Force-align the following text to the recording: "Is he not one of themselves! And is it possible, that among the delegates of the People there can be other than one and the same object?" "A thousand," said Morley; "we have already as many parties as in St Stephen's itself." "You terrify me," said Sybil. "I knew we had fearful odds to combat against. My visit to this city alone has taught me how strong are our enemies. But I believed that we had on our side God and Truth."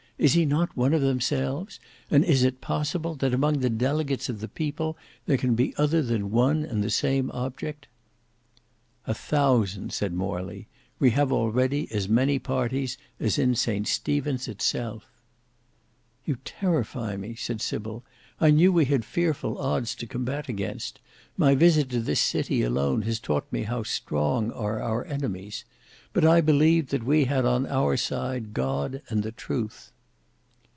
"Is 0.21 0.33
he 0.33 0.45
not 0.45 0.77
one 0.77 0.93
of 0.93 1.01
themselves! 1.01 1.79
And 2.11 2.23
is 2.23 2.43
it 2.43 2.61
possible, 2.61 3.15
that 3.15 3.33
among 3.33 3.57
the 3.61 3.71
delegates 3.71 4.29
of 4.29 4.39
the 4.39 4.47
People 4.47 4.95
there 5.25 5.35
can 5.35 5.55
be 5.55 5.73
other 5.77 6.03
than 6.03 6.29
one 6.29 6.63
and 6.63 6.83
the 6.83 6.91
same 6.91 7.31
object?" 7.31 7.87
"A 9.07 9.15
thousand," 9.15 9.91
said 9.91 10.13
Morley; 10.13 10.67
"we 10.99 11.09
have 11.09 11.31
already 11.33 11.91
as 11.91 12.07
many 12.07 12.37
parties 12.37 12.99
as 13.19 13.39
in 13.39 13.55
St 13.55 13.87
Stephen's 13.87 14.47
itself." 14.47 15.05
"You 16.23 16.37
terrify 16.45 17.17
me," 17.17 17.33
said 17.33 17.59
Sybil. 17.59 18.03
"I 18.39 18.51
knew 18.51 18.71
we 18.71 18.85
had 18.85 19.03
fearful 19.03 19.57
odds 19.57 19.95
to 19.95 20.05
combat 20.05 20.47
against. 20.47 20.99
My 21.35 21.55
visit 21.55 21.89
to 21.89 21.99
this 21.99 22.19
city 22.21 22.61
alone 22.61 23.01
has 23.03 23.19
taught 23.19 23.51
me 23.51 23.63
how 23.63 23.81
strong 23.81 24.51
are 24.51 24.83
our 24.83 25.03
enemies. 25.03 25.65
But 26.13 26.25
I 26.25 26.41
believed 26.41 26.89
that 26.91 27.03
we 27.03 27.25
had 27.25 27.43
on 27.43 27.65
our 27.65 27.97
side 27.97 28.53
God 28.53 29.01
and 29.09 29.35
Truth." 29.35 29.91